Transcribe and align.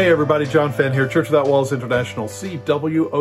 Hey 0.00 0.08
everybody, 0.10 0.46
John 0.46 0.72
Fenn 0.72 0.94
here, 0.94 1.06
Church 1.06 1.28
Without 1.28 1.46
Walls 1.46 1.74
International, 1.74 2.26
CWOWI.org. 2.26 3.18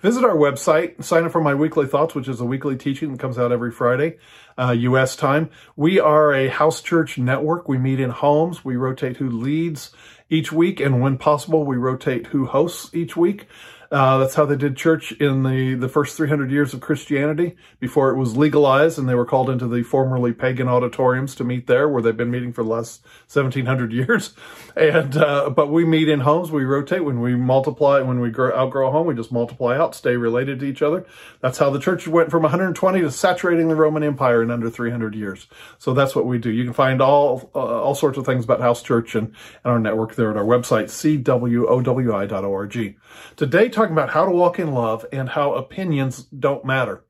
Visit 0.00 0.24
our 0.24 0.36
website, 0.36 1.02
sign 1.02 1.24
up 1.24 1.32
for 1.32 1.40
my 1.40 1.56
weekly 1.56 1.88
thoughts, 1.88 2.14
which 2.14 2.28
is 2.28 2.40
a 2.40 2.44
weekly 2.44 2.76
teaching 2.76 3.10
that 3.10 3.18
comes 3.18 3.36
out 3.36 3.50
every 3.50 3.72
Friday, 3.72 4.18
uh, 4.56 4.70
U.S. 4.70 5.16
time. 5.16 5.50
We 5.74 5.98
are 5.98 6.32
a 6.32 6.46
house 6.46 6.80
church 6.80 7.18
network. 7.18 7.68
We 7.68 7.78
meet 7.78 7.98
in 7.98 8.10
homes. 8.10 8.64
We 8.64 8.76
rotate 8.76 9.16
who 9.16 9.28
leads 9.28 9.90
each 10.30 10.52
week, 10.52 10.78
and 10.78 11.00
when 11.00 11.18
possible, 11.18 11.64
we 11.64 11.74
rotate 11.74 12.28
who 12.28 12.46
hosts 12.46 12.94
each 12.94 13.16
week. 13.16 13.48
Uh, 13.92 14.16
that's 14.16 14.34
how 14.36 14.46
they 14.46 14.56
did 14.56 14.74
church 14.74 15.12
in 15.12 15.42
the, 15.42 15.74
the 15.74 15.88
first 15.88 16.16
300 16.16 16.50
years 16.50 16.72
of 16.72 16.80
Christianity 16.80 17.54
before 17.78 18.08
it 18.08 18.16
was 18.16 18.34
legalized 18.34 18.98
and 18.98 19.06
they 19.06 19.14
were 19.14 19.26
called 19.26 19.50
into 19.50 19.68
the 19.68 19.82
formerly 19.82 20.32
pagan 20.32 20.66
auditoriums 20.66 21.34
to 21.34 21.44
meet 21.44 21.66
there 21.66 21.86
where 21.86 22.00
they've 22.00 22.16
been 22.16 22.30
meeting 22.30 22.54
for 22.54 22.62
the 22.62 22.70
last 22.70 23.04
1700 23.28 23.92
years. 23.92 24.34
And, 24.74 25.18
uh, 25.18 25.50
but 25.50 25.70
we 25.70 25.84
meet 25.84 26.08
in 26.08 26.20
homes, 26.20 26.50
we 26.50 26.64
rotate 26.64 27.04
when 27.04 27.20
we 27.20 27.36
multiply, 27.36 28.00
when 28.00 28.20
we 28.20 28.30
grow, 28.30 28.56
outgrow 28.56 28.88
a 28.88 28.90
home, 28.90 29.06
we 29.06 29.14
just 29.14 29.30
multiply 29.30 29.76
out, 29.76 29.94
stay 29.94 30.16
related 30.16 30.60
to 30.60 30.66
each 30.66 30.80
other. 30.80 31.04
That's 31.42 31.58
how 31.58 31.68
the 31.68 31.78
church 31.78 32.08
went 32.08 32.30
from 32.30 32.42
120 32.42 33.02
to 33.02 33.10
saturating 33.10 33.68
the 33.68 33.76
Roman 33.76 34.02
Empire 34.02 34.42
in 34.42 34.50
under 34.50 34.70
300 34.70 35.14
years. 35.14 35.46
So 35.76 35.92
that's 35.92 36.16
what 36.16 36.24
we 36.24 36.38
do. 36.38 36.48
You 36.48 36.64
can 36.64 36.72
find 36.72 37.02
all, 37.02 37.50
uh, 37.54 37.58
all 37.58 37.94
sorts 37.94 38.16
of 38.16 38.24
things 38.24 38.44
about 38.44 38.60
House 38.60 38.82
Church 38.82 39.14
and, 39.14 39.26
and 39.62 39.72
our 39.72 39.78
network 39.78 40.14
there 40.14 40.30
at 40.30 40.38
our 40.38 40.44
website, 40.44 40.86
cwowi.org. 41.22 42.96
Today, 43.36 43.68
talking 43.82 43.94
about 43.94 44.10
how 44.10 44.24
to 44.24 44.30
walk 44.30 44.58
in 44.58 44.72
love 44.72 45.04
and 45.12 45.28
how 45.28 45.54
opinions 45.54 46.24
don't 46.24 46.64
matter. 46.64 47.04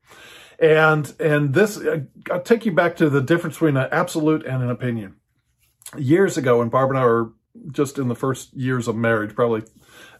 And, 0.59 1.13
and 1.19 1.53
this, 1.53 1.77
uh, 1.77 2.01
I'll 2.31 2.41
take 2.41 2.65
you 2.65 2.71
back 2.71 2.95
to 2.97 3.09
the 3.09 3.21
difference 3.21 3.55
between 3.55 3.77
an 3.77 3.89
absolute 3.91 4.45
and 4.45 4.63
an 4.63 4.69
opinion. 4.69 5.15
Years 5.97 6.37
ago, 6.37 6.59
when 6.59 6.69
Barbara 6.69 6.97
and 6.97 7.03
I 7.03 7.05
were 7.05 7.33
just 7.71 7.97
in 7.97 8.07
the 8.07 8.15
first 8.15 8.53
years 8.53 8.87
of 8.87 8.95
marriage, 8.95 9.35
probably 9.35 9.63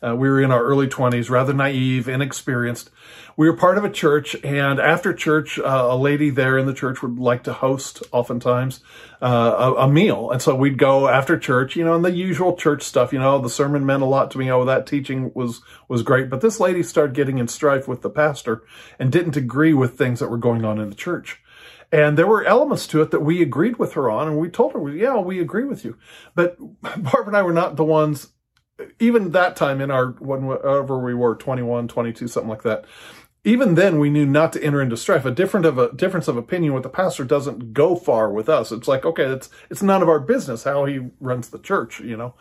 uh, 0.04 0.16
we 0.16 0.30
were 0.30 0.42
in 0.42 0.52
our 0.52 0.64
early 0.64 0.88
20s, 0.88 1.30
rather 1.30 1.54
naive, 1.54 2.10
inexperienced. 2.10 2.90
We 3.38 3.50
were 3.50 3.56
part 3.56 3.78
of 3.78 3.86
a 3.86 3.90
church, 3.90 4.36
and 4.44 4.80
after 4.80 5.14
church, 5.14 5.58
uh, 5.58 5.88
a 5.90 5.98
lady 5.98 6.30
there 6.30 6.58
in 6.58 6.66
the 6.66 6.74
church 6.74 7.02
would 7.02 7.18
like 7.18 7.44
to 7.44 7.54
host, 7.54 8.04
oftentimes, 8.12 8.82
uh, 9.22 9.74
a, 9.78 9.86
a, 9.86 9.88
meal. 9.88 10.30
And 10.30 10.42
so 10.42 10.56
we'd 10.56 10.78
go 10.78 11.08
after 11.08 11.40
church, 11.40 11.76
you 11.76 11.86
know, 11.86 11.96
and 11.96 12.04
the 12.04 12.12
usual 12.12 12.56
church 12.56 12.84
stuff, 12.84 13.14
you 13.14 13.20
know, 13.20 13.40
the 13.40 13.50
sermon 13.50 13.86
meant 13.86 14.04
a 14.04 14.08
lot 14.08 14.30
to 14.32 14.38
me. 14.38 14.52
Oh, 14.52 14.66
that 14.66 14.86
teaching 14.86 15.32
was, 15.34 15.62
was 15.88 16.04
great. 16.04 16.30
But 16.30 16.42
this 16.42 16.60
lady 16.60 16.84
started 16.84 17.16
getting 17.16 17.38
in 17.38 17.48
strife 17.48 17.88
with 17.88 18.02
the 18.02 18.10
pastor 18.10 18.64
and 19.00 19.12
didn't 19.12 19.38
agree 19.38 19.74
with 19.74 19.98
things 19.98 20.20
that 20.20 20.30
were 20.30 20.38
going 20.38 20.66
on 20.66 20.80
in 20.80 20.90
the 20.90 20.96
church. 20.96 21.42
And 21.94 22.18
there 22.18 22.26
were 22.26 22.44
elements 22.44 22.88
to 22.88 23.04
it 23.04 23.12
that 23.12 23.20
we 23.20 23.44
agreed 23.44 23.78
with 23.78 23.94
her 23.94 24.10
on, 24.10 24.28
and 24.28 24.40
we 24.40 24.50
told 24.50 24.74
her, 24.74 24.90
yeah, 24.90 25.16
we 25.18 25.40
agree 25.40 25.64
with 25.64 25.86
you. 25.86 25.96
But 26.34 26.58
Barb 26.82 27.28
and 27.28 27.38
I 27.38 27.44
were 27.44 27.54
not 27.54 27.76
the 27.76 27.84
ones 27.84 28.30
even 29.00 29.32
that 29.32 29.56
time 29.56 29.80
in 29.80 29.92
our, 29.92 30.08
whenever 30.14 30.98
we 30.98 31.14
were 31.14 31.36
21, 31.36 31.88
22, 31.88 32.28
something 32.28 32.50
like 32.50 32.64
that, 32.64 32.86
even 33.44 33.76
then 33.76 34.00
we 34.00 34.10
knew 34.10 34.26
not 34.26 34.54
to 34.54 34.64
enter 34.64 34.82
into 34.82 34.98
strife. 34.98 35.24
A 35.24 35.32
different 35.32 35.68
of 35.68 35.78
a 35.78 35.94
difference 35.94 36.28
of 36.28 36.36
opinion 36.36 36.74
with 36.74 36.82
the 36.82 36.90
pastor 36.90 37.24
doesn't 37.26 37.74
go 37.74 37.96
far 37.96 38.32
with 38.32 38.50
us. 38.50 38.72
It's 38.72 38.88
like, 38.88 39.06
okay, 39.06 39.26
it's, 39.26 39.52
it's 39.70 39.84
none 39.84 40.02
of 40.02 40.10
our 40.10 40.20
business 40.20 40.64
how 40.64 40.86
he 40.86 41.12
runs 41.20 41.50
the 41.50 41.60
church, 41.60 42.00
you 42.00 42.18
know? 42.18 42.34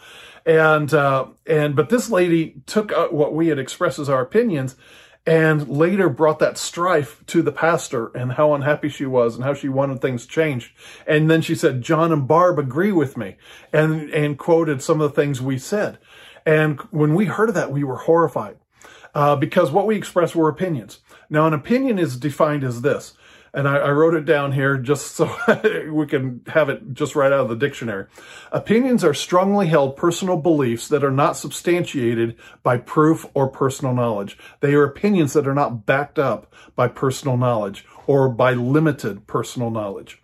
And, 0.47 0.95
uh, 0.95 1.27
and, 1.47 1.77
but 1.77 1.91
this 1.91 2.09
lady 2.09 2.63
took 2.65 2.91
uh, 2.91 3.09
what 3.09 3.35
we 3.35 3.49
had 3.49 3.59
expressed 3.59 3.99
as 3.99 4.09
our 4.09 4.23
opinions 4.23 4.77
and 5.25 5.69
later 5.69 6.09
brought 6.09 6.41
that 6.41 6.59
strife 6.59 7.25
to 7.27 7.43
the 7.43 7.53
pastor 7.53 8.09
and 8.09 8.33
how 8.33 8.55
unhappy 8.55 8.89
she 8.89 9.07
was 9.07 9.37
and 9.37 9.45
how 9.45 9.55
she 9.55 9.69
wanted 9.69 10.01
things 10.01 10.27
changed. 10.27 10.73
And 11.07 11.31
then 11.31 11.43
she 11.43 11.55
said, 11.55 11.83
John 11.83 12.13
and 12.13 12.27
Barb 12.27 12.59
agree 12.59 12.93
with 12.93 13.17
me 13.17 13.37
and, 13.73 14.11
and 14.11 14.39
quoted 14.39 14.83
some 14.83 15.01
of 15.01 15.11
the 15.11 15.21
things 15.21 15.41
we 15.41 15.59
said. 15.59 15.99
And 16.45 16.81
when 16.91 17.15
we 17.15 17.27
heard 17.27 17.49
of 17.49 17.55
that, 17.55 17.71
we 17.71 17.85
were 17.85 17.99
horrified 17.99 18.57
uh, 19.15 19.37
because 19.37 19.71
what 19.71 19.87
we 19.87 19.97
expressed 19.97 20.35
were 20.35 20.49
opinions. 20.49 21.01
Now, 21.31 21.47
an 21.47 21.55
opinion 21.55 21.99
is 21.99 22.17
defined 22.17 22.65
as 22.65 22.83
this, 22.83 23.15
and 23.55 23.69
I, 23.69 23.77
I 23.77 23.91
wrote 23.91 24.15
it 24.15 24.25
down 24.25 24.53
here 24.53 24.79
just 24.79 25.15
so 25.15 25.31
we 25.91 26.07
can 26.07 26.43
have 26.47 26.69
it 26.69 26.95
just 26.95 27.15
right 27.15 27.33
out 27.33 27.41
of 27.41 27.49
the 27.49 27.57
dictionary. 27.57 28.07
Opinions 28.51 29.05
are 29.05 29.15
strongly 29.15 29.67
held 29.67 29.97
personal 29.97 30.37
beliefs 30.37 30.89
that 30.89 31.05
are 31.05 31.11
not 31.11 31.37
substantiated 31.37 32.37
by 32.63 32.79
proof 32.79 33.27
or 33.35 33.49
personal 33.49 33.95
knowledge. 33.95 34.39
They 34.61 34.75
are 34.75 34.85
opinions 34.85 35.35
that 35.35 35.47
are 35.47 35.55
not 35.55 35.85
backed 35.85 36.19
up 36.19 36.53
by 36.75 36.89
personal 36.89 37.37
knowledge 37.37 37.85
or 38.07 38.29
by 38.29 38.55
limited 38.55 39.27
personal 39.27 39.71
knowledge. 39.71 40.23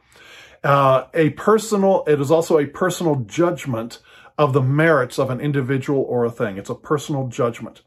Uh, 0.65 1.05
a 1.15 1.31
personal, 1.31 2.05
it 2.07 2.21
is 2.21 2.31
also 2.31 2.59
a 2.59 2.67
personal 2.67 3.17
judgment 3.17 4.01
of 4.39 4.53
the 4.53 4.63
merits 4.63 5.19
of 5.19 5.31
an 5.31 5.41
individual 5.41 6.01
or 6.03 6.25
a 6.25 6.31
thing. 6.31 6.57
It's 6.57 6.71
a 6.71 6.75
personal 6.75 7.29
judgment. 7.29 7.83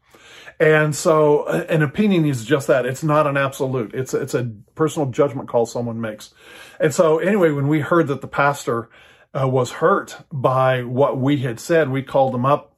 And 0.61 0.95
so 0.95 1.47
an 1.47 1.81
opinion 1.81 2.23
is 2.23 2.45
just 2.45 2.67
that. 2.67 2.85
It's 2.85 3.03
not 3.03 3.25
an 3.25 3.35
absolute. 3.35 3.95
It's, 3.95 4.13
it's 4.13 4.35
a 4.35 4.51
personal 4.75 5.09
judgment 5.09 5.49
call 5.49 5.65
someone 5.65 5.99
makes. 5.99 6.35
And 6.79 6.93
so 6.93 7.17
anyway, 7.17 7.49
when 7.49 7.67
we 7.67 7.79
heard 7.79 8.05
that 8.09 8.21
the 8.21 8.27
pastor 8.27 8.87
uh, 9.33 9.47
was 9.47 9.71
hurt 9.71 10.17
by 10.31 10.83
what 10.83 11.17
we 11.17 11.37
had 11.37 11.59
said, 11.59 11.89
we 11.89 12.03
called 12.03 12.35
him 12.35 12.45
up 12.45 12.75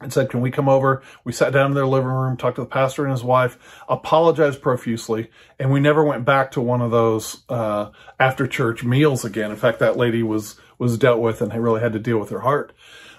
and 0.00 0.10
said, 0.10 0.30
can 0.30 0.40
we 0.40 0.50
come 0.50 0.66
over? 0.66 1.02
We 1.22 1.32
sat 1.34 1.52
down 1.52 1.66
in 1.66 1.74
their 1.74 1.86
living 1.86 2.08
room, 2.08 2.38
talked 2.38 2.56
to 2.56 2.62
the 2.62 2.66
pastor 2.66 3.04
and 3.04 3.12
his 3.12 3.22
wife, 3.22 3.58
apologized 3.86 4.62
profusely, 4.62 5.30
and 5.58 5.70
we 5.70 5.78
never 5.78 6.02
went 6.02 6.24
back 6.24 6.52
to 6.52 6.62
one 6.62 6.80
of 6.80 6.90
those 6.90 7.42
uh, 7.50 7.90
after 8.18 8.46
church 8.46 8.82
meals 8.82 9.26
again. 9.26 9.50
In 9.50 9.58
fact, 9.58 9.78
that 9.80 9.98
lady 9.98 10.22
was 10.22 10.58
was 10.78 10.96
dealt 10.96 11.20
with 11.20 11.42
and 11.42 11.52
really 11.62 11.82
had 11.82 11.92
to 11.92 11.98
deal 11.98 12.16
with 12.16 12.30
her 12.30 12.40
heart. 12.40 12.72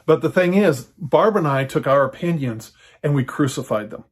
But 0.08 0.22
the 0.22 0.32
thing 0.32 0.56
is, 0.56 0.86
Barb 0.98 1.36
and 1.36 1.48
I 1.48 1.66
took 1.66 1.86
our 1.86 2.04
opinions 2.04 2.72
and 3.04 3.16
we 3.16 3.24
crucified 3.24 3.90
them. 3.90 4.04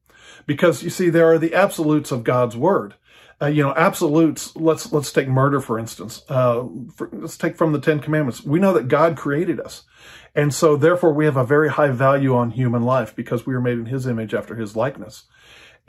Because 0.45 0.83
you 0.83 0.89
see, 0.89 1.09
there 1.09 1.31
are 1.31 1.37
the 1.37 1.53
absolutes 1.53 2.11
of 2.11 2.23
God's 2.23 2.55
word. 2.55 2.95
Uh, 3.41 3.47
you 3.47 3.63
know, 3.63 3.73
absolutes, 3.75 4.53
let's, 4.55 4.91
let's 4.91 5.11
take 5.11 5.27
murder, 5.27 5.61
for 5.61 5.79
instance. 5.79 6.23
Uh, 6.27 6.65
for, 6.95 7.09
let's 7.13 7.37
take 7.37 7.55
from 7.55 7.71
the 7.71 7.79
Ten 7.79 7.99
Commandments. 7.99 8.43
We 8.43 8.59
know 8.59 8.73
that 8.73 8.89
God 8.89 9.15
created 9.15 9.59
us. 9.59 9.83
And 10.35 10.53
so 10.53 10.75
therefore 10.75 11.13
we 11.13 11.25
have 11.25 11.37
a 11.37 11.45
very 11.45 11.69
high 11.69 11.89
value 11.89 12.35
on 12.35 12.51
human 12.51 12.83
life 12.83 13.15
because 13.15 13.45
we 13.45 13.53
were 13.53 13.61
made 13.61 13.77
in 13.77 13.85
his 13.85 14.05
image 14.05 14.33
after 14.33 14.55
his 14.55 14.75
likeness. 14.75 15.23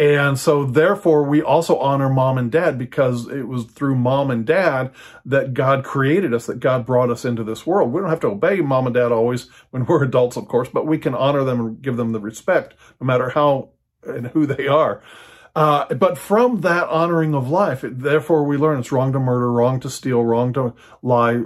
And 0.00 0.38
so 0.38 0.65
therefore 0.65 1.25
we 1.25 1.43
also 1.43 1.77
honor 1.77 2.09
mom 2.09 2.38
and 2.38 2.50
dad 2.50 2.78
because 2.78 3.28
it 3.28 3.47
was 3.47 3.66
through 3.66 3.97
mom 3.97 4.31
and 4.31 4.47
dad 4.47 4.93
that 5.27 5.53
God 5.53 5.84
created 5.84 6.33
us, 6.33 6.47
that 6.47 6.59
God 6.59 6.87
brought 6.87 7.11
us 7.11 7.27
into 7.27 7.44
this 7.44 7.66
world. 7.66 7.93
We 7.93 8.00
don't 8.00 8.09
have 8.09 8.21
to 8.21 8.28
obey 8.28 8.62
mom 8.62 8.87
and 8.87 8.94
dad 8.94 9.12
always 9.12 9.49
when 9.72 9.84
we're 9.88 10.03
adults, 10.03 10.38
of 10.38 10.49
course, 10.49 10.71
but 10.72 10.87
we 10.87 10.97
can 10.97 11.15
honor 11.15 11.44
them 11.44 11.61
and 11.61 11.83
give 11.83 11.99
them 11.99 12.12
the 12.12 12.21
respect 12.21 12.75
no 12.99 13.06
matter 13.06 13.28
how 13.28 13.72
and 14.03 14.28
who 14.28 14.47
they 14.47 14.66
are. 14.66 15.03
Uh, 15.55 15.93
but 15.94 16.16
from 16.16 16.61
that 16.61 16.88
honoring 16.88 17.34
of 17.34 17.49
life, 17.49 17.81
therefore 17.84 18.44
we 18.44 18.56
learn 18.56 18.78
it's 18.78 18.93
wrong 18.93 19.12
to 19.12 19.19
murder, 19.19 19.50
wrong 19.50 19.81
to 19.81 19.91
steal, 19.91 20.22
wrong 20.22 20.53
to 20.53 20.75
lie, 21.03 21.43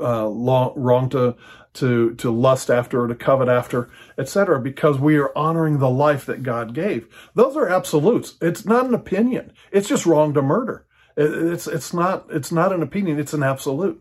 uh, 0.00 0.28
wrong 0.28 1.08
to 1.10 1.34
to 1.74 2.14
to 2.14 2.30
lust 2.30 2.70
after 2.70 3.02
or 3.02 3.08
to 3.08 3.14
covet 3.14 3.48
after, 3.48 3.90
etc. 4.16 4.60
Because 4.60 4.98
we 4.98 5.16
are 5.16 5.36
honoring 5.36 5.78
the 5.78 5.90
life 5.90 6.24
that 6.26 6.42
God 6.42 6.74
gave. 6.74 7.08
Those 7.34 7.56
are 7.56 7.68
absolutes. 7.68 8.34
It's 8.40 8.64
not 8.64 8.86
an 8.86 8.94
opinion. 8.94 9.52
It's 9.72 9.88
just 9.88 10.06
wrong 10.06 10.34
to 10.34 10.42
murder. 10.42 10.86
It's 11.16 11.66
it's 11.66 11.92
not 11.92 12.26
it's 12.30 12.52
not 12.52 12.72
an 12.72 12.82
opinion. 12.82 13.18
It's 13.18 13.34
an 13.34 13.42
absolute. 13.42 14.00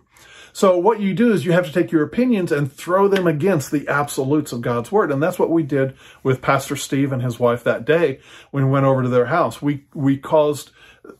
So 0.57 0.75
what 0.75 0.99
you 0.99 1.13
do 1.13 1.31
is 1.31 1.45
you 1.45 1.51
have 1.51 1.67
to 1.67 1.71
take 1.71 1.91
your 1.91 2.01
opinions 2.01 2.51
and 2.51 2.73
throw 2.73 3.07
them 3.07 3.27
against 3.27 3.69
the 3.69 3.87
absolutes 3.87 4.51
of 4.51 4.61
God's 4.61 4.91
word. 4.91 5.11
And 5.11 5.21
that's 5.21 5.37
what 5.37 5.51
we 5.51 5.61
did 5.61 5.95
with 6.23 6.41
Pastor 6.41 6.75
Steve 6.75 7.11
and 7.11 7.21
his 7.21 7.39
wife 7.39 7.63
that 7.63 7.85
day 7.85 8.21
when 8.49 8.65
we 8.65 8.71
went 8.71 8.87
over 8.87 9.03
to 9.03 9.07
their 9.07 9.27
house. 9.27 9.61
We, 9.61 9.85
we 9.93 10.17
caused 10.17 10.71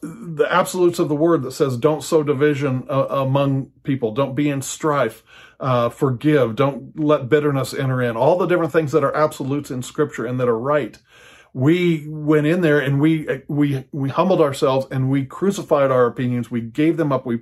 the 0.01 0.47
absolutes 0.49 0.97
of 0.97 1.07
the 1.07 1.15
word 1.15 1.43
that 1.43 1.51
says 1.51 1.77
don't 1.77 2.03
sow 2.03 2.23
division 2.23 2.87
uh, 2.89 3.05
among 3.11 3.67
people. 3.83 4.11
Don't 4.11 4.33
be 4.33 4.49
in 4.49 4.63
strife. 4.63 5.21
Uh, 5.59 5.89
forgive. 5.89 6.55
Don't 6.55 6.99
let 6.99 7.29
bitterness 7.29 7.75
enter 7.75 8.01
in. 8.01 8.17
All 8.17 8.39
the 8.39 8.47
different 8.47 8.73
things 8.73 8.91
that 8.93 9.03
are 9.03 9.15
absolutes 9.15 9.69
in 9.69 9.83
scripture 9.83 10.25
and 10.25 10.39
that 10.39 10.49
are 10.49 10.57
right 10.57 10.97
we 11.53 12.05
went 12.07 12.45
in 12.45 12.61
there 12.61 12.79
and 12.79 12.99
we 12.99 13.41
we 13.47 13.83
we 13.91 14.09
humbled 14.09 14.41
ourselves 14.41 14.85
and 14.91 15.09
we 15.09 15.25
crucified 15.25 15.89
our 15.89 16.05
opinions 16.05 16.51
we 16.51 16.61
gave 16.61 16.97
them 16.97 17.11
up 17.11 17.25
we 17.25 17.39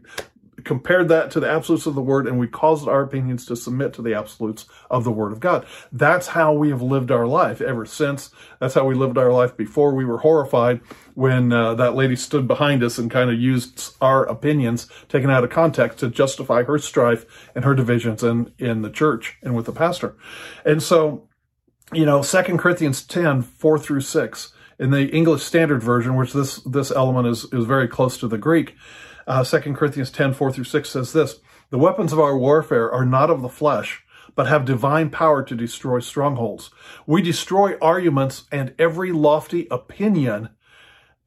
compared 0.65 1.07
that 1.09 1.31
to 1.31 1.39
the 1.39 1.50
absolutes 1.50 1.85
of 1.85 1.95
the 1.95 2.01
word 2.01 2.27
and 2.27 2.39
we 2.39 2.47
caused 2.47 2.88
our 2.88 3.01
opinions 3.01 3.45
to 3.45 3.56
submit 3.56 3.94
to 3.94 4.01
the 4.01 4.13
absolutes 4.13 4.65
of 4.89 5.03
the 5.03 5.12
word 5.12 5.31
of 5.31 5.39
God. 5.39 5.65
That's 5.91 6.27
how 6.27 6.53
we 6.53 6.69
have 6.69 6.81
lived 6.81 7.12
our 7.12 7.27
life 7.27 7.62
ever 7.62 7.85
since. 7.85 8.31
That's 8.59 8.73
how 8.73 8.85
we 8.85 8.95
lived 8.95 9.17
our 9.17 9.31
life 9.31 9.56
before 9.56 9.94
we 9.94 10.03
were 10.03 10.17
horrified 10.17 10.81
when 11.13 11.53
uh, 11.53 11.75
that 11.75 11.95
lady 11.95 12.15
stood 12.15 12.47
behind 12.47 12.83
us 12.83 12.97
and 12.97 13.09
kind 13.09 13.29
of 13.29 13.39
used 13.39 13.95
our 14.01 14.25
opinions 14.25 14.88
taken 15.07 15.29
out 15.29 15.44
of 15.44 15.50
context 15.50 16.00
to 16.00 16.09
justify 16.09 16.63
her 16.63 16.77
strife 16.77 17.50
and 17.56 17.63
her 17.63 17.75
divisions 17.75 18.23
in, 18.23 18.51
in 18.57 18.81
the 18.81 18.89
church 18.89 19.38
and 19.41 19.56
with 19.56 19.65
the 19.65 19.71
pastor. 19.71 20.15
And 20.65 20.83
so, 20.83 21.29
you 21.94 22.06
know, 22.06 22.21
Second 22.21 22.57
Corinthians 22.57 23.03
10, 23.03 23.44
4 23.44 23.79
through 23.79 24.01
6, 24.01 24.51
in 24.77 24.91
the 24.91 25.07
English 25.09 25.44
Standard 25.44 25.81
Version, 25.81 26.15
which 26.15 26.33
this, 26.33 26.57
this 26.63 26.91
element 26.91 27.27
is, 27.27 27.45
is 27.53 27.65
very 27.65 27.88
close 27.88 28.17
to 28.17 28.27
the 28.27 28.38
Greek, 28.38 28.75
uh, 29.27 29.44
2 29.44 29.74
Corinthians 29.74 30.12
10, 30.12 30.33
4 30.33 30.51
through 30.51 30.63
6 30.63 30.89
says 30.89 31.13
this, 31.13 31.39
The 31.69 31.77
weapons 31.77 32.13
of 32.13 32.19
our 32.19 32.38
warfare 32.38 32.92
are 32.92 33.06
not 33.06 33.30
of 33.30 33.42
the 33.42 33.50
flesh, 33.50 34.04
but 34.36 34.48
have 34.48 34.66
divine 34.66 35.10
power 35.10 35.44
to 35.44 35.56
destroy 35.56 36.00
strongholds. 36.00 36.69
We 37.06 37.22
destroy 37.22 37.77
arguments 37.80 38.44
and 38.51 38.74
every 38.77 39.12
lofty 39.12 39.68
opinion 39.72 40.50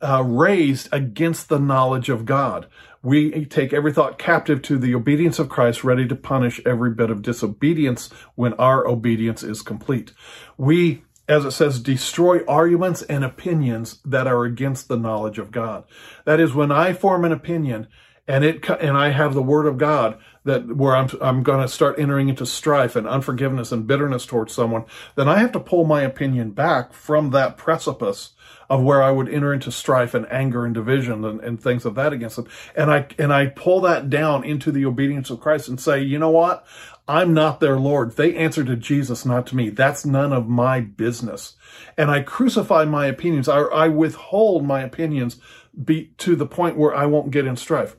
uh, 0.01 0.23
raised 0.25 0.89
against 0.93 1.49
the 1.49 1.59
knowledge 1.59 2.09
of 2.09 2.25
God. 2.25 2.67
We 3.03 3.45
take 3.47 3.73
every 3.73 3.93
thought 3.93 4.19
captive 4.19 4.61
to 4.63 4.79
the 4.79 4.95
obedience 4.95 5.39
of 5.39 5.49
Christ, 5.49 5.85
ready 5.85 6.07
to 6.09 6.17
punish 6.17 6.61
every 6.67 6.91
bit 6.91 7.11
of 7.11 7.23
disobedience 7.23 8.11
when 8.35 8.55
our 8.55 8.87
obedience 8.87 9.43
is 9.43 9.63
complete. 9.63 10.13
We, 10.57 11.05
as 11.29 11.45
it 11.45 11.51
says, 11.51 11.79
destroy 11.81 12.45
arguments 12.47 13.03
and 13.03 13.23
opinions 13.23 14.01
that 14.05 14.27
are 14.27 14.45
against 14.45 14.89
the 14.89 14.97
knowledge 14.97 15.39
of 15.39 15.51
God. 15.51 15.85
That 16.25 16.41
is, 16.41 16.55
when 16.55 16.73
I 16.73 16.93
form 16.95 17.25
an 17.25 17.33
opinion 17.33 17.87
and 18.27 18.45
it 18.45 18.69
and 18.69 18.97
I 18.97 19.11
have 19.11 19.35
the 19.35 19.43
word 19.43 19.67
of 19.67 19.79
God 19.79 20.19
that 20.49 20.77
where 20.77 20.97
I'm 20.97 21.09
I'm 21.21 21.43
going 21.43 21.61
to 21.61 21.69
start 21.69 21.99
entering 21.99 22.29
into 22.29 22.47
strife 22.47 22.97
and 22.97 23.07
unforgiveness 23.07 23.71
and 23.71 23.87
bitterness 23.87 24.27
towards 24.27 24.53
someone, 24.53 24.85
then 25.15 25.29
I 25.29 25.39
have 25.39 25.53
to 25.53 25.61
pull 25.61 25.85
my 25.85 26.03
opinion 26.03 26.51
back 26.51 26.93
from 26.93 27.31
that 27.31 27.57
precipice 27.57 28.31
of 28.71 28.83
where 28.83 29.03
I 29.03 29.11
would 29.11 29.29
enter 29.29 29.53
into 29.53 29.71
strife 29.71 30.15
and 30.15 30.31
anger 30.31 30.65
and 30.65 30.75
division 30.75 31.25
and, 31.25 31.41
and 31.41 31.61
things 31.61 31.85
of 31.85 31.95
that 31.95 32.13
against 32.13 32.37
them. 32.37 32.49
And 32.75 32.91
I 32.91 33.07
and 33.19 33.33
I 33.33 33.47
pull 33.47 33.83
that 33.83 34.11
down 34.11 34.45
into 34.45 34.73
the 34.73 34.87
obedience 34.87 35.31
of 35.31 35.41
Christ 35.41 35.69
and 35.69 35.81
say, 35.81 36.01
you 36.01 36.19
know 36.19 36.31
what? 36.31 36.67
I'm 37.07 37.33
not 37.33 37.61
their 37.61 37.79
Lord. 37.79 38.17
They 38.17 38.35
answer 38.37 38.65
to 38.65 38.77
Jesus, 38.77 39.25
not 39.25 39.47
to 39.49 39.57
me. 39.57 39.71
That's 39.71 40.05
none 40.05 40.33
of 40.33 40.49
my 40.49 40.81
business. 40.81 41.55
And 41.97 42.11
I 42.11 42.21
crucify 42.21 42.85
my 42.85 43.07
opinions. 43.07 43.49
I, 43.49 43.61
I 43.61 43.89
withhold 43.89 44.65
my 44.65 44.83
opinions 44.83 45.37
be 45.83 46.13
to 46.19 46.37
the 46.37 46.47
point 46.47 46.77
where 46.77 46.95
I 46.95 47.07
won't 47.07 47.31
get 47.31 47.47
in 47.47 47.57
strife. 47.57 47.97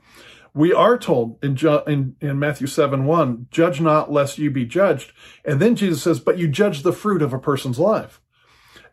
We 0.60 0.74
are 0.74 0.98
told 0.98 1.42
in, 1.42 1.58
in, 1.88 2.18
in 2.20 2.38
Matthew 2.38 2.68
7 2.68 3.06
1, 3.06 3.48
judge 3.50 3.80
not 3.80 4.12
lest 4.12 4.38
you 4.38 4.52
be 4.52 4.66
judged. 4.66 5.14
And 5.46 5.62
then 5.62 5.74
Jesus 5.74 6.04
says, 6.04 6.20
but 6.20 6.38
you 6.38 6.50
judge 6.50 6.84
the 6.84 6.92
fruit 6.92 7.22
of 7.22 7.32
a 7.32 7.40
person's 7.40 7.80
life. 7.80 8.20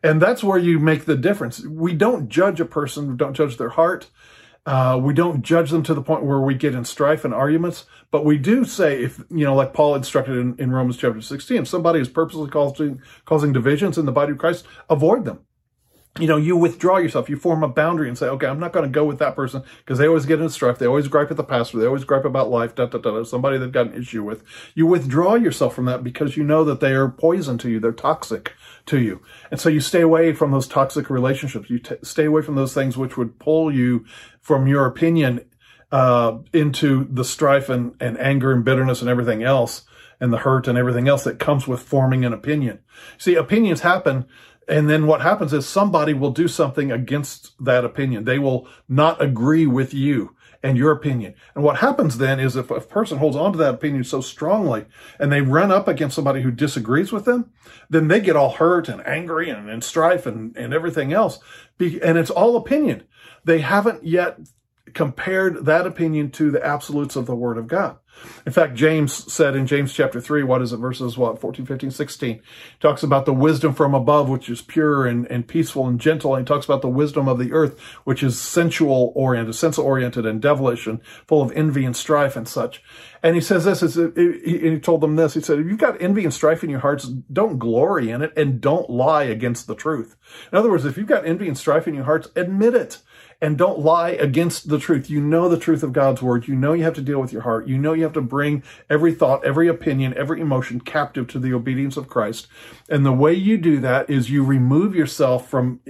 And 0.01 0.21
that's 0.21 0.45
where 0.45 0.57
you 0.57 0.79
make 0.79 1.03
the 1.03 1.17
difference. 1.17 1.65
We 1.65 1.91
don't 1.91 2.29
judge 2.29 2.61
a 2.61 2.65
person, 2.65 3.09
we 3.11 3.17
don't 3.17 3.33
judge 3.33 3.57
their 3.57 3.67
heart. 3.67 4.09
Uh, 4.65 4.97
we 5.03 5.13
don't 5.13 5.41
judge 5.41 5.69
them 5.71 5.83
to 5.83 5.93
the 5.93 6.01
point 6.01 6.23
where 6.23 6.39
we 6.39 6.55
get 6.55 6.73
in 6.73 6.85
strife 6.85 7.25
and 7.25 7.33
arguments, 7.33 7.85
but 8.11 8.23
we 8.23 8.37
do 8.37 8.63
say 8.63 9.03
if, 9.03 9.19
you 9.29 9.43
know, 9.43 9.55
like 9.55 9.73
Paul 9.73 9.95
instructed 9.95 10.37
in, 10.37 10.55
in 10.59 10.71
Romans 10.71 10.95
chapter 10.95 11.19
16, 11.19 11.57
if 11.57 11.67
somebody 11.67 11.99
is 11.99 12.07
purposely 12.07 12.49
causing, 12.49 13.01
causing 13.25 13.51
divisions 13.51 13.97
in 13.97 14.05
the 14.05 14.11
body 14.13 14.31
of 14.31 14.37
Christ, 14.37 14.65
avoid 14.89 15.25
them 15.25 15.39
you 16.19 16.27
know, 16.27 16.37
you 16.37 16.55
withdraw 16.57 16.97
yourself, 16.97 17.29
you 17.29 17.37
form 17.37 17.63
a 17.63 17.67
boundary 17.67 18.07
and 18.07 18.17
say, 18.17 18.27
okay, 18.27 18.47
I'm 18.47 18.59
not 18.59 18.73
going 18.73 18.85
to 18.85 18.91
go 18.91 19.05
with 19.05 19.19
that 19.19 19.35
person 19.35 19.63
because 19.79 19.99
they 19.99 20.07
always 20.07 20.25
get 20.25 20.39
in 20.39 20.49
strife. 20.49 20.79
They 20.79 20.87
always 20.87 21.07
gripe 21.07 21.31
at 21.31 21.37
the 21.37 21.43
pastor. 21.43 21.77
They 21.77 21.85
always 21.85 22.03
gripe 22.03 22.25
about 22.25 22.49
life, 22.49 22.75
da, 22.75 22.85
da, 22.85 22.97
da, 22.97 23.23
somebody 23.23 23.57
they've 23.57 23.71
got 23.71 23.87
an 23.87 24.01
issue 24.01 24.23
with. 24.23 24.43
You 24.73 24.87
withdraw 24.87 25.35
yourself 25.35 25.75
from 25.75 25.85
that 25.85 26.03
because 26.03 26.37
you 26.37 26.43
know 26.43 26.63
that 26.63 26.79
they 26.79 26.93
are 26.93 27.09
poison 27.09 27.57
to 27.59 27.69
you. 27.69 27.79
They're 27.79 27.91
toxic 27.91 28.53
to 28.87 28.99
you. 28.99 29.21
And 29.51 29.59
so 29.59 29.69
you 29.69 29.79
stay 29.79 30.01
away 30.01 30.33
from 30.33 30.51
those 30.51 30.67
toxic 30.67 31.09
relationships. 31.09 31.69
You 31.69 31.81
stay 32.01 32.25
away 32.25 32.41
from 32.41 32.55
those 32.55 32.73
things 32.73 32.97
which 32.97 33.17
would 33.17 33.39
pull 33.39 33.73
you 33.73 34.05
from 34.41 34.67
your 34.67 34.85
opinion, 34.85 35.41
uh, 35.91 36.39
into 36.51 37.07
the 37.09 37.23
strife 37.23 37.69
and, 37.69 37.95
and 37.99 38.19
anger 38.19 38.51
and 38.51 38.65
bitterness 38.65 39.01
and 39.01 39.09
everything 39.09 39.43
else 39.43 39.83
and 40.19 40.33
the 40.33 40.39
hurt 40.39 40.67
and 40.67 40.77
everything 40.77 41.07
else 41.07 41.23
that 41.23 41.39
comes 41.39 41.67
with 41.67 41.81
forming 41.81 42.25
an 42.25 42.33
opinion. 42.33 42.79
See, 43.17 43.35
opinions 43.35 43.81
happen 43.81 44.25
and 44.67 44.89
then 44.89 45.07
what 45.07 45.21
happens 45.21 45.53
is 45.53 45.65
somebody 45.65 46.13
will 46.13 46.31
do 46.31 46.47
something 46.47 46.91
against 46.91 47.53
that 47.63 47.85
opinion. 47.85 48.25
They 48.25 48.39
will 48.39 48.67
not 48.89 49.21
agree 49.21 49.65
with 49.65 49.93
you 49.93 50.35
and 50.63 50.77
your 50.77 50.91
opinion. 50.91 51.35
And 51.55 51.63
what 51.63 51.77
happens 51.77 52.17
then 52.17 52.39
is 52.39 52.55
if 52.55 52.69
a 52.71 52.81
person 52.81 53.19
holds 53.19 53.37
on 53.37 53.53
to 53.53 53.57
that 53.59 53.75
opinion 53.75 54.03
so 54.03 54.21
strongly 54.21 54.85
and 55.19 55.31
they 55.31 55.41
run 55.41 55.71
up 55.71 55.87
against 55.87 56.15
somebody 56.15 56.41
who 56.41 56.51
disagrees 56.51 57.11
with 57.11 57.25
them, 57.25 57.51
then 57.89 58.07
they 58.07 58.19
get 58.19 58.35
all 58.35 58.51
hurt 58.51 58.89
and 58.89 59.05
angry 59.07 59.49
and 59.49 59.83
strife 59.83 60.25
and, 60.25 60.55
and 60.57 60.73
everything 60.73 61.13
else. 61.13 61.39
And 61.79 62.17
it's 62.17 62.31
all 62.31 62.57
opinion. 62.57 63.03
They 63.45 63.59
haven't 63.59 64.03
yet 64.03 64.39
compared 64.93 65.65
that 65.65 65.87
opinion 65.87 66.31
to 66.31 66.51
the 66.51 66.65
absolutes 66.65 67.15
of 67.15 67.25
the 67.25 67.35
word 67.35 67.57
of 67.57 67.67
God. 67.67 67.97
In 68.45 68.51
fact, 68.51 68.75
James 68.75 69.31
said 69.31 69.55
in 69.55 69.67
James 69.67 69.93
chapter 69.93 70.19
3, 70.19 70.43
what 70.43 70.61
is 70.61 70.73
it, 70.73 70.77
verses 70.77 71.17
what, 71.17 71.39
14, 71.39 71.65
15, 71.65 71.91
16, 71.91 72.41
talks 72.79 73.03
about 73.03 73.25
the 73.25 73.33
wisdom 73.33 73.73
from 73.73 73.93
above, 73.93 74.29
which 74.29 74.49
is 74.49 74.61
pure 74.61 75.05
and, 75.05 75.25
and 75.27 75.47
peaceful 75.47 75.87
and 75.87 75.99
gentle. 75.99 76.35
And 76.35 76.47
he 76.47 76.51
talks 76.51 76.65
about 76.65 76.81
the 76.81 76.89
wisdom 76.89 77.27
of 77.27 77.39
the 77.39 77.51
earth, 77.51 77.79
which 78.05 78.23
is 78.23 78.39
sensual 78.39 79.11
oriented, 79.15 79.55
sense 79.55 79.77
oriented 79.77 80.25
and 80.25 80.41
devilish 80.41 80.87
and 80.87 81.03
full 81.27 81.41
of 81.41 81.51
envy 81.51 81.85
and 81.85 81.95
strife 81.95 82.35
and 82.35 82.47
such. 82.47 82.83
And 83.21 83.35
he 83.35 83.41
says 83.41 83.65
this, 83.65 83.83
is, 83.83 83.95
he 83.95 84.79
told 84.79 85.01
them 85.01 85.15
this, 85.15 85.33
he 85.33 85.41
said, 85.41 85.59
if 85.59 85.67
you've 85.67 85.77
got 85.77 86.01
envy 86.01 86.23
and 86.23 86.33
strife 86.33 86.63
in 86.63 86.69
your 86.69 86.79
hearts, 86.79 87.05
don't 87.05 87.59
glory 87.59 88.09
in 88.09 88.21
it 88.21 88.33
and 88.37 88.61
don't 88.61 88.89
lie 88.89 89.23
against 89.23 89.67
the 89.67 89.75
truth. 89.75 90.15
In 90.51 90.57
other 90.57 90.69
words, 90.69 90.85
if 90.85 90.97
you've 90.97 91.07
got 91.07 91.25
envy 91.25 91.47
and 91.47 91.57
strife 91.57 91.87
in 91.87 91.95
your 91.95 92.05
hearts, 92.05 92.29
admit 92.35 92.73
it 92.73 92.99
and 93.39 93.55
don't 93.55 93.79
lie 93.79 94.09
against 94.09 94.67
the 94.67 94.79
truth. 94.79 95.11
You 95.11 95.21
know 95.21 95.47
the 95.47 95.59
truth 95.59 95.83
of 95.83 95.93
God's 95.93 96.23
word. 96.23 96.47
You 96.47 96.55
know 96.55 96.73
you 96.73 96.83
have 96.83 96.95
to 96.95 97.01
deal 97.01 97.21
with 97.21 97.31
your 97.31 97.43
heart. 97.43 97.67
You 97.67 97.77
know 97.77 97.93
you 97.93 98.01
have 98.01 98.13
to 98.13 98.21
bring 98.21 98.63
every 98.89 99.13
thought, 99.13 99.45
every 99.45 99.67
opinion, 99.67 100.15
every 100.17 100.41
emotion 100.41 100.79
captive 100.79 101.27
to 101.27 101.39
the 101.39 101.53
obedience 101.53 101.97
of 101.97 102.07
Christ. 102.07 102.47
And 102.89 103.05
the 103.05 103.11
way 103.11 103.33
you 103.33 103.57
do 103.57 103.79
that 103.81 104.09
is 104.09 104.31
you 104.31 104.43
remove 104.43 104.95
yourself 104.95 105.47
from, 105.47 105.81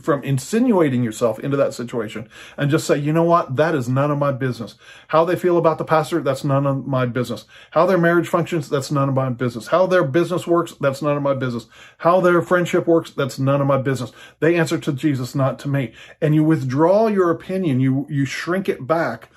from 0.00 0.22
insinuating 0.22 1.02
yourself 1.02 1.40
into 1.40 1.56
that 1.56 1.74
situation 1.74 2.28
and 2.56 2.70
just 2.70 2.86
say, 2.86 2.98
you 2.98 3.12
know 3.12 3.24
what? 3.24 3.56
That 3.56 3.74
is 3.74 3.88
none 3.88 4.12
of 4.12 4.18
my 4.18 4.30
business. 4.30 4.76
How 5.08 5.24
they 5.24 5.34
feel 5.34 5.58
about 5.58 5.78
the 5.78 5.84
pastor, 5.84 6.20
that's 6.20 6.44
none 6.44 6.66
of 6.66 6.86
my 6.86 7.06
business. 7.06 7.46
How 7.72 7.84
their 7.84 7.98
marriage 7.98 8.28
functions, 8.28 8.68
that's 8.68 8.92
none 8.92 9.08
of 9.08 9.14
my 9.16 9.30
business. 9.30 9.68
How 9.68 9.86
their 9.86 10.04
business 10.04 10.46
works, 10.46 10.74
that's 10.80 11.02
none 11.02 11.16
of 11.16 11.22
my 11.22 11.34
business. 11.34 11.66
How 11.98 12.20
their 12.20 12.42
friendship 12.42 12.86
works, 12.86 13.10
that's 13.10 13.40
none 13.40 13.60
of 13.60 13.66
my 13.66 13.78
business. 13.78 14.12
They 14.38 14.54
answer 14.54 14.78
to 14.78 14.92
Jesus, 14.92 15.34
not 15.34 15.58
to 15.60 15.68
me. 15.68 15.94
And 16.20 16.34
you 16.34 16.44
withdraw 16.44 16.91
withdraw 16.92 17.06
your 17.08 17.30
opinion. 17.30 17.80
You, 17.80 18.06
you 18.08 18.24
shrink 18.24 18.68
it 18.68 18.86
back 18.86 19.30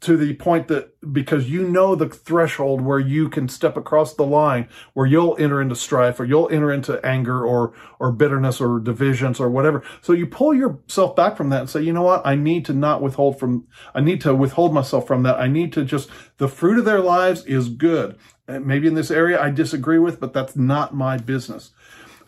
to 0.00 0.16
the 0.16 0.32
point 0.34 0.68
that 0.68 0.94
because 1.12 1.50
you 1.50 1.68
know 1.68 1.94
the 1.94 2.08
threshold 2.08 2.80
where 2.80 2.98
you 2.98 3.28
can 3.28 3.48
step 3.50 3.76
across 3.76 4.14
the 4.14 4.24
line 4.24 4.66
where 4.94 5.04
you'll 5.04 5.36
enter 5.38 5.60
into 5.60 5.76
strife 5.76 6.18
or 6.18 6.24
you'll 6.24 6.48
enter 6.48 6.72
into 6.72 7.04
anger 7.04 7.44
or 7.44 7.74
or 7.98 8.10
bitterness 8.10 8.62
or 8.62 8.80
divisions 8.80 9.38
or 9.38 9.50
whatever. 9.50 9.82
So 10.00 10.14
you 10.14 10.26
pull 10.26 10.54
yourself 10.54 11.14
back 11.14 11.36
from 11.36 11.50
that 11.50 11.60
and 11.60 11.68
say 11.68 11.82
you 11.82 11.92
know 11.92 12.02
what? 12.02 12.26
I 12.26 12.34
need 12.34 12.64
to 12.66 12.72
not 12.72 13.02
withhold 13.02 13.38
from 13.38 13.66
i 13.94 14.00
need 14.00 14.22
to 14.22 14.34
withhold 14.34 14.72
myself 14.72 15.06
from 15.06 15.22
that. 15.24 15.38
I 15.38 15.48
need 15.48 15.70
to 15.74 15.84
just 15.84 16.08
the 16.38 16.48
fruit 16.48 16.78
of 16.78 16.86
their 16.86 17.00
lives 17.00 17.44
is 17.44 17.68
good. 17.68 18.16
Maybe 18.48 18.88
in 18.88 18.94
this 18.94 19.10
area 19.10 19.38
i 19.38 19.50
disagree 19.50 19.98
with 19.98 20.18
but 20.18 20.32
that's 20.32 20.56
not 20.56 20.94
my 20.94 21.18
business. 21.18 21.72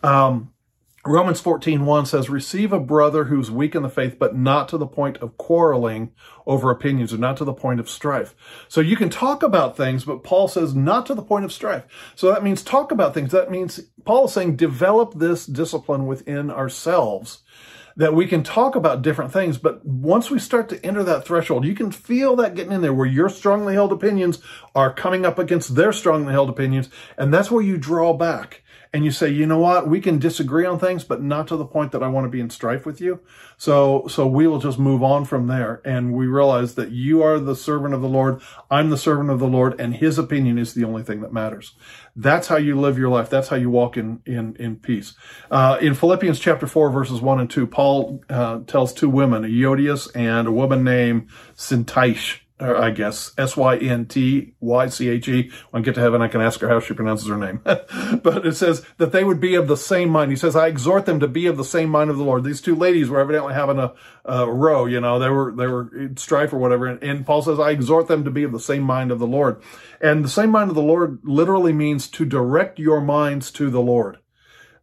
Um, 0.03 0.52
Romans 1.05 1.41
14, 1.41 1.85
1 1.85 2.05
says, 2.05 2.29
receive 2.29 2.71
a 2.71 2.79
brother 2.79 3.25
who's 3.25 3.51
weak 3.51 3.75
in 3.75 3.83
the 3.83 3.89
faith, 3.89 4.17
but 4.17 4.37
not 4.37 4.69
to 4.69 4.77
the 4.77 4.87
point 4.87 5.17
of 5.17 5.37
quarreling 5.37 6.11
over 6.47 6.71
opinions 6.71 7.13
or 7.13 7.17
not 7.17 7.35
to 7.35 7.43
the 7.43 7.53
point 7.53 7.81
of 7.81 7.89
strife. 7.89 8.33
So 8.69 8.79
you 8.79 8.95
can 8.95 9.09
talk 9.09 9.43
about 9.43 9.75
things, 9.75 10.05
but 10.05 10.23
Paul 10.23 10.47
says 10.47 10.73
not 10.73 11.05
to 11.07 11.13
the 11.13 11.21
point 11.21 11.43
of 11.43 11.51
strife. 11.51 11.83
So 12.15 12.31
that 12.31 12.43
means 12.43 12.63
talk 12.63 12.91
about 12.91 13.13
things. 13.13 13.33
That 13.33 13.51
means 13.51 13.81
Paul 14.05 14.25
is 14.25 14.33
saying 14.33 14.55
develop 14.55 15.15
this 15.15 15.45
discipline 15.45 16.07
within 16.07 16.49
ourselves 16.49 17.39
that 17.95 18.13
we 18.13 18.25
can 18.25 18.41
talk 18.41 18.75
about 18.75 19.01
different 19.01 19.31
things, 19.31 19.57
but 19.57 19.85
once 19.85 20.31
we 20.31 20.39
start 20.39 20.67
to 20.69 20.83
enter 20.83 21.03
that 21.03 21.25
threshold, 21.25 21.63
you 21.63 21.75
can 21.75 21.91
feel 21.91 22.35
that 22.35 22.55
getting 22.55 22.71
in 22.71 22.81
there 22.81 22.93
where 22.93 23.05
your 23.05 23.29
strongly 23.29 23.75
held 23.75 23.91
opinions 23.91 24.39
are 24.73 24.91
coming 24.91 25.25
up 25.25 25.37
against 25.37 25.75
their 25.75 25.93
strongly 25.93 26.33
held 26.33 26.49
opinions, 26.49 26.89
and 27.17 27.31
that's 27.31 27.51
where 27.51 27.61
you 27.61 27.77
draw 27.77 28.11
back 28.13 28.63
and 28.93 29.03
you 29.03 29.09
say, 29.11 29.27
you 29.27 29.47
know 29.47 29.57
what, 29.57 29.89
we 29.89 29.99
can 29.99 30.19
disagree 30.19 30.67
on 30.67 30.77
things, 30.77 31.03
but 31.03 31.19
not 31.19 31.47
to 31.47 31.57
the 31.57 31.65
point 31.65 31.91
that 31.93 32.03
I 32.03 32.07
want 32.07 32.25
to 32.25 32.29
be 32.29 32.39
in 32.39 32.51
strife 32.51 32.85
with 32.85 33.01
you. 33.01 33.21
So, 33.57 34.07
so 34.07 34.27
we 34.27 34.45
will 34.45 34.59
just 34.59 34.77
move 34.77 35.01
on 35.01 35.25
from 35.25 35.47
there. 35.47 35.81
And 35.83 36.13
we 36.13 36.27
realize 36.27 36.75
that 36.75 36.91
you 36.91 37.23
are 37.23 37.39
the 37.39 37.55
servant 37.55 37.95
of 37.95 38.01
the 38.01 38.07
Lord. 38.07 38.39
I'm 38.69 38.91
the 38.91 38.97
servant 38.97 39.31
of 39.31 39.39
the 39.39 39.47
Lord 39.47 39.79
and 39.81 39.95
his 39.95 40.19
opinion 40.19 40.59
is 40.59 40.75
the 40.75 40.83
only 40.83 41.01
thing 41.01 41.21
that 41.21 41.33
matters. 41.33 41.73
That's 42.15 42.47
how 42.47 42.57
you 42.57 42.79
live 42.79 42.99
your 42.99 43.09
life. 43.09 43.31
That's 43.31 43.47
how 43.47 43.55
you 43.55 43.71
walk 43.71 43.97
in, 43.97 44.21
in, 44.27 44.55
in 44.57 44.75
peace. 44.75 45.15
Uh, 45.49 45.79
in 45.81 45.95
Philippians 45.95 46.39
chapter 46.39 46.67
four, 46.67 46.91
verses 46.91 47.19
one 47.19 47.39
and 47.39 47.49
two, 47.49 47.65
Paul, 47.65 48.23
uh, 48.29 48.59
tells 48.67 48.93
two 48.93 49.09
women, 49.09 49.43
a 49.43 49.47
Euodias 49.47 50.07
and 50.15 50.47
a 50.47 50.51
woman 50.51 50.83
named 50.83 51.29
Syntyche, 52.63 52.79
I 52.79 52.91
guess, 52.91 53.31
S-Y-N-T-Y-C-H-E. 53.37 54.51
When 55.69 55.81
I 55.81 55.83
get 55.83 55.95
to 55.95 56.01
heaven, 56.01 56.21
I 56.21 56.27
can 56.27 56.41
ask 56.41 56.59
her 56.61 56.69
how 56.69 56.79
she 56.79 56.93
pronounces 56.93 57.27
her 57.27 57.37
name. 57.37 57.61
but 57.63 58.45
it 58.45 58.55
says 58.55 58.85
that 58.97 59.11
they 59.11 59.23
would 59.23 59.39
be 59.39 59.55
of 59.55 59.67
the 59.67 59.77
same 59.77 60.09
mind. 60.09 60.31
He 60.31 60.37
says, 60.37 60.55
I 60.55 60.67
exhort 60.67 61.05
them 61.05 61.19
to 61.19 61.27
be 61.27 61.47
of 61.47 61.57
the 61.57 61.63
same 61.63 61.89
mind 61.89 62.09
of 62.09 62.17
the 62.17 62.23
Lord. 62.23 62.43
These 62.43 62.61
two 62.61 62.75
ladies 62.75 63.09
were 63.09 63.19
evidently 63.19 63.53
having 63.53 63.79
a, 63.79 63.93
a 64.25 64.49
row, 64.49 64.85
you 64.85 64.99
know, 64.99 65.19
they 65.19 65.29
were, 65.29 65.51
they 65.51 65.67
were 65.67 66.11
strife 66.15 66.53
or 66.53 66.57
whatever. 66.57 66.87
And, 66.87 67.03
and 67.03 67.25
Paul 67.25 67.41
says, 67.41 67.59
I 67.59 67.71
exhort 67.71 68.07
them 68.07 68.23
to 68.23 68.31
be 68.31 68.43
of 68.43 68.51
the 68.51 68.59
same 68.59 68.83
mind 68.83 69.11
of 69.11 69.19
the 69.19 69.27
Lord. 69.27 69.61
And 70.01 70.23
the 70.23 70.29
same 70.29 70.49
mind 70.49 70.69
of 70.69 70.75
the 70.75 70.81
Lord 70.81 71.19
literally 71.23 71.73
means 71.73 72.07
to 72.09 72.25
direct 72.25 72.79
your 72.79 73.01
minds 73.01 73.51
to 73.51 73.69
the 73.69 73.81
Lord. 73.81 74.17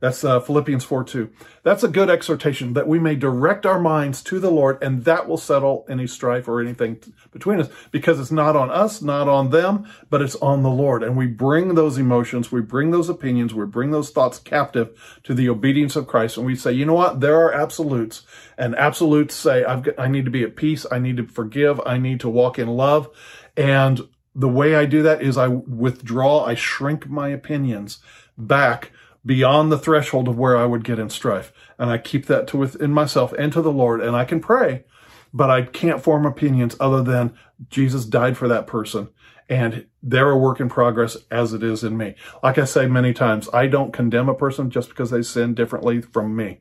That's 0.01 0.25
uh, 0.25 0.41
Philippians 0.41 0.83
4 0.83 1.05
2. 1.05 1.31
That's 1.63 1.85
a 1.85 1.89
good 1.89 2.09
exhortation 2.09 2.73
that 2.73 2.89
we 2.89 2.99
may 2.99 3.15
direct 3.15 3.67
our 3.67 3.79
minds 3.79 4.23
to 4.25 4.41
the 4.41 4.51
Lord, 4.51 4.83
and 4.83 5.05
that 5.05 5.29
will 5.29 5.37
settle 5.37 5.85
any 5.91 6.07
strife 6.07 6.49
or 6.49 6.61
anything 6.61 6.97
t- 6.97 7.13
between 7.31 7.61
us 7.61 7.69
because 7.91 8.19
it's 8.19 8.31
not 8.31 8.57
on 8.57 8.71
us, 8.71 9.03
not 9.03 9.29
on 9.29 9.51
them, 9.51 9.87
but 10.09 10.23
it's 10.23 10.37
on 10.37 10.63
the 10.63 10.71
Lord. 10.71 11.03
And 11.03 11.19
we 11.19 11.27
bring 11.27 11.75
those 11.75 11.99
emotions, 11.99 12.51
we 12.51 12.63
bring 12.63 12.91
those 12.91 13.11
opinions, 13.11 13.53
we 13.53 13.67
bring 13.67 13.91
those 13.91 14.11
thoughts 14.11 14.39
captive 14.39 15.21
to 15.25 15.35
the 15.35 15.51
obedience 15.51 15.97
of 15.97 16.07
Christ. 16.07 16.39
And 16.39 16.47
we 16.47 16.57
say, 16.57 16.73
you 16.73 16.87
know 16.87 16.95
what? 16.95 17.21
There 17.21 17.39
are 17.39 17.53
absolutes, 17.53 18.23
and 18.57 18.75
absolutes 18.77 19.35
say, 19.35 19.65
I've 19.65 19.83
got, 19.83 20.01
I 20.01 20.09
need 20.09 20.25
to 20.25 20.31
be 20.31 20.45
at 20.45 20.57
peace, 20.57 20.87
I 20.91 20.99
need 20.99 21.19
to 21.19 21.27
forgive, 21.27 21.79
I 21.85 21.99
need 21.99 22.21
to 22.21 22.31
walk 22.31 22.59
in 22.59 22.69
love. 22.69 23.11
And 23.55 24.01
the 24.35 24.49
way 24.49 24.75
I 24.75 24.87
do 24.87 25.03
that 25.03 25.21
is 25.21 25.37
I 25.37 25.49
withdraw, 25.49 26.45
I 26.45 26.55
shrink 26.55 27.07
my 27.07 27.29
opinions 27.29 27.99
back 28.39 28.93
beyond 29.25 29.71
the 29.71 29.79
threshold 29.79 30.29
of 30.29 30.39
where 30.39 30.57
I 30.57 30.67
would 30.67 30.85
get 30.85 30.99
in 30.99 31.11
strife. 31.11 31.53
And 31.79 31.91
I 31.91 31.99
keep 31.99 32.27
that 32.27 32.47
to 32.49 32.57
within 32.57 32.93
myself 32.93 33.33
and 33.35 33.53
to 33.53 33.63
the 33.63 33.73
Lord. 33.73 34.01
And 34.01 34.17
I 34.17 34.25
can 34.25 34.41
pray, 34.41 34.85
but 35.33 35.51
I 35.51 35.63
can't 35.63 36.03
form 36.03 36.27
opinions 36.27 36.77
other 36.81 37.03
than 37.03 37.35
Jesus 37.69 38.05
died 38.05 38.37
for 38.37 38.49
that 38.49 38.67
person. 38.67 39.09
And 39.49 39.87
they're 40.03 40.31
a 40.31 40.39
work 40.39 40.61
in 40.61 40.69
progress 40.69 41.17
as 41.31 41.53
it 41.53 41.63
is 41.63 41.83
in 41.83 41.97
me. 41.97 42.15
Like 42.43 42.57
I 42.57 42.65
say 42.65 42.87
many 42.87 43.13
times, 43.13 43.49
I 43.53 43.67
don't 43.67 43.93
condemn 43.93 44.29
a 44.29 44.35
person 44.35 44.71
just 44.71 44.89
because 44.89 45.11
they 45.11 45.23
sin 45.23 45.55
differently 45.55 46.01
from 46.01 46.37
me. 46.37 46.61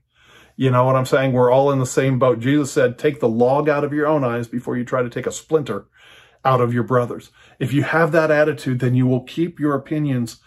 You 0.56 0.72
know 0.72 0.84
what 0.84 0.98
I'm 0.98 1.06
saying? 1.06 1.32
We're 1.32 1.52
all 1.52 1.72
in 1.72 1.80
the 1.80 1.86
same 1.86 2.20
boat. 2.20 2.40
Jesus 2.40 2.72
said, 2.72 2.98
take 2.98 3.22
the 3.22 3.30
log 3.30 3.70
out 3.70 3.86
of 3.86 3.94
your 3.94 4.08
own 4.08 4.26
eyes 4.26 4.48
before 4.48 4.76
you 4.76 4.84
try 4.84 5.02
to 5.02 5.10
take 5.10 5.28
a 5.28 5.32
splinter 5.32 5.86
out 6.44 6.62
of 6.62 6.74
your 6.74 6.84
brothers. 6.84 7.32
If 7.60 7.72
you 7.72 7.84
have 7.84 8.12
that 8.12 8.32
attitude, 8.32 8.80
then 8.80 8.96
you 8.96 9.08
will 9.08 9.24
keep 9.24 9.60
your 9.60 9.76
opinions 9.76 10.42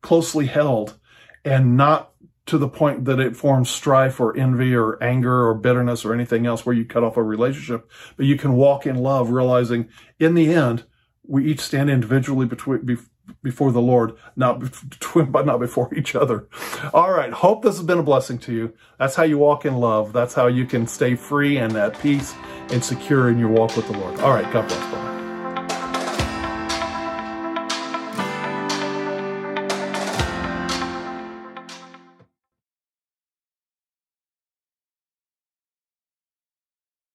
closely 0.00 0.46
held 0.46 0.98
and 1.44 1.76
not 1.76 2.12
to 2.46 2.58
the 2.58 2.68
point 2.68 3.04
that 3.04 3.20
it 3.20 3.36
forms 3.36 3.70
strife 3.70 4.18
or 4.18 4.36
envy 4.36 4.74
or 4.74 5.00
anger 5.02 5.46
or 5.46 5.54
bitterness 5.54 6.04
or 6.04 6.12
anything 6.12 6.46
else 6.46 6.66
where 6.66 6.74
you 6.74 6.84
cut 6.84 7.04
off 7.04 7.16
a 7.16 7.22
relationship. 7.22 7.88
But 8.16 8.26
you 8.26 8.36
can 8.36 8.54
walk 8.54 8.86
in 8.86 8.96
love, 8.96 9.30
realizing 9.30 9.88
in 10.18 10.34
the 10.34 10.52
end, 10.52 10.84
we 11.26 11.46
each 11.46 11.60
stand 11.60 11.90
individually 11.90 12.46
between, 12.46 12.98
before 13.42 13.70
the 13.70 13.80
Lord, 13.80 14.14
not 14.34 14.58
between, 14.88 15.30
but 15.30 15.46
not 15.46 15.60
before 15.60 15.94
each 15.94 16.16
other. 16.16 16.48
All 16.92 17.12
right. 17.12 17.32
Hope 17.32 17.62
this 17.62 17.76
has 17.76 17.86
been 17.86 17.98
a 17.98 18.02
blessing 18.02 18.38
to 18.40 18.52
you. 18.52 18.74
That's 18.98 19.14
how 19.14 19.22
you 19.22 19.38
walk 19.38 19.64
in 19.64 19.76
love. 19.76 20.12
That's 20.12 20.34
how 20.34 20.48
you 20.48 20.66
can 20.66 20.86
stay 20.88 21.14
free 21.14 21.56
and 21.56 21.76
at 21.76 22.00
peace 22.00 22.34
and 22.70 22.84
secure 22.84 23.30
in 23.30 23.38
your 23.38 23.50
walk 23.50 23.76
with 23.76 23.86
the 23.86 23.96
Lord. 23.96 24.18
All 24.20 24.32
right. 24.32 24.50
God 24.52 24.66
bless. 24.66 24.92
Bye. 24.92 25.09